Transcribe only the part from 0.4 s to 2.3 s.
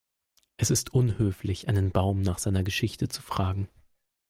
Es ist unhöflich, einen Baum